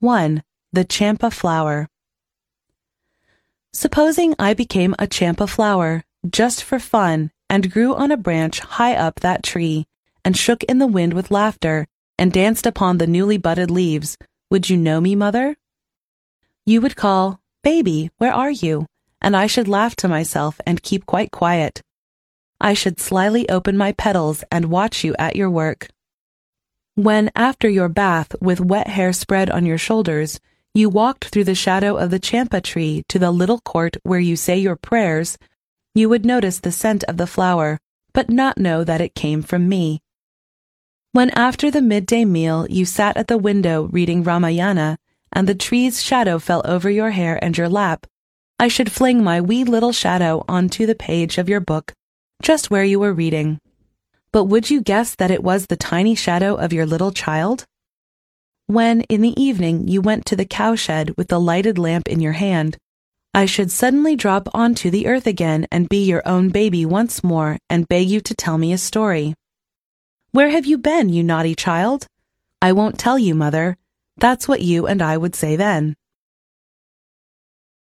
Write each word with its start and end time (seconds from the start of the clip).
1. 0.00 0.44
The 0.72 0.84
Champa 0.84 1.28
Flower 1.28 1.88
Supposing 3.72 4.32
I 4.38 4.54
became 4.54 4.94
a 4.96 5.08
champa 5.08 5.48
flower, 5.48 6.04
just 6.30 6.62
for 6.62 6.78
fun, 6.78 7.32
and 7.50 7.72
grew 7.72 7.96
on 7.96 8.12
a 8.12 8.16
branch 8.16 8.60
high 8.60 8.94
up 8.94 9.18
that 9.20 9.42
tree, 9.42 9.88
and 10.24 10.36
shook 10.36 10.62
in 10.62 10.78
the 10.78 10.86
wind 10.86 11.14
with 11.14 11.32
laughter, 11.32 11.88
and 12.16 12.32
danced 12.32 12.64
upon 12.64 12.98
the 12.98 13.08
newly 13.08 13.38
budded 13.38 13.72
leaves, 13.72 14.16
would 14.52 14.70
you 14.70 14.76
know 14.76 15.00
me, 15.00 15.16
mother? 15.16 15.56
You 16.64 16.80
would 16.80 16.94
call, 16.94 17.40
Baby, 17.64 18.12
where 18.18 18.32
are 18.32 18.52
you? 18.52 18.86
And 19.20 19.36
I 19.36 19.48
should 19.48 19.66
laugh 19.66 19.96
to 19.96 20.06
myself 20.06 20.60
and 20.64 20.80
keep 20.80 21.06
quite 21.06 21.32
quiet. 21.32 21.82
I 22.60 22.74
should 22.74 23.00
slyly 23.00 23.48
open 23.48 23.76
my 23.76 23.90
petals 23.90 24.44
and 24.52 24.66
watch 24.66 25.02
you 25.02 25.16
at 25.18 25.34
your 25.34 25.50
work. 25.50 25.88
When, 26.98 27.30
after 27.36 27.68
your 27.68 27.88
bath, 27.88 28.34
with 28.40 28.60
wet 28.60 28.88
hair 28.88 29.12
spread 29.12 29.50
on 29.50 29.64
your 29.64 29.78
shoulders, 29.78 30.40
you 30.74 30.88
walked 30.88 31.26
through 31.26 31.44
the 31.44 31.54
shadow 31.54 31.96
of 31.96 32.10
the 32.10 32.18
champa 32.18 32.60
tree 32.60 33.04
to 33.08 33.20
the 33.20 33.30
little 33.30 33.60
court 33.60 33.98
where 34.02 34.18
you 34.18 34.34
say 34.34 34.58
your 34.58 34.74
prayers, 34.74 35.38
you 35.94 36.08
would 36.08 36.26
notice 36.26 36.58
the 36.58 36.72
scent 36.72 37.04
of 37.04 37.16
the 37.16 37.28
flower, 37.28 37.78
but 38.12 38.30
not 38.30 38.58
know 38.58 38.82
that 38.82 39.00
it 39.00 39.14
came 39.14 39.42
from 39.42 39.68
me. 39.68 40.02
When 41.12 41.30
after 41.38 41.70
the 41.70 41.80
midday 41.80 42.24
meal 42.24 42.66
you 42.68 42.84
sat 42.84 43.16
at 43.16 43.28
the 43.28 43.38
window 43.38 43.84
reading 43.92 44.24
Ramayana, 44.24 44.98
and 45.32 45.48
the 45.48 45.54
tree's 45.54 46.02
shadow 46.02 46.40
fell 46.40 46.62
over 46.64 46.90
your 46.90 47.12
hair 47.12 47.38
and 47.40 47.56
your 47.56 47.68
lap, 47.68 48.08
I 48.58 48.66
should 48.66 48.90
fling 48.90 49.22
my 49.22 49.40
wee 49.40 49.62
little 49.62 49.92
shadow 49.92 50.44
onto 50.48 50.84
the 50.84 50.96
page 50.96 51.38
of 51.38 51.48
your 51.48 51.60
book, 51.60 51.94
just 52.42 52.72
where 52.72 52.82
you 52.82 52.98
were 52.98 53.12
reading. 53.12 53.60
But 54.32 54.44
would 54.44 54.70
you 54.70 54.80
guess 54.80 55.14
that 55.14 55.30
it 55.30 55.42
was 55.42 55.66
the 55.66 55.76
tiny 55.76 56.14
shadow 56.14 56.54
of 56.56 56.72
your 56.72 56.86
little 56.86 57.12
child? 57.12 57.64
When, 58.66 59.00
in 59.02 59.22
the 59.22 59.40
evening, 59.40 59.88
you 59.88 60.00
went 60.02 60.26
to 60.26 60.36
the 60.36 60.44
cowshed 60.44 61.16
with 61.16 61.28
the 61.28 61.40
lighted 61.40 61.78
lamp 61.78 62.08
in 62.08 62.20
your 62.20 62.32
hand, 62.32 62.76
I 63.34 63.46
should 63.46 63.70
suddenly 63.70 64.16
drop 64.16 64.48
onto 64.52 64.90
the 64.90 65.06
earth 65.06 65.26
again 65.26 65.66
and 65.70 65.88
be 65.88 66.04
your 66.04 66.26
own 66.26 66.48
baby 66.48 66.84
once 66.84 67.22
more 67.22 67.58
and 67.70 67.86
beg 67.86 68.08
you 68.08 68.20
to 68.22 68.34
tell 68.34 68.58
me 68.58 68.72
a 68.72 68.78
story. 68.78 69.34
Where 70.32 70.48
have 70.50 70.66
you 70.66 70.76
been, 70.76 71.08
you 71.10 71.22
naughty 71.22 71.54
child? 71.54 72.06
I 72.60 72.72
won't 72.72 72.98
tell 72.98 73.18
you, 73.18 73.34
mother. 73.34 73.76
That's 74.16 74.48
what 74.48 74.62
you 74.62 74.86
and 74.86 75.00
I 75.00 75.16
would 75.16 75.34
say 75.34 75.56
then. 75.56 75.94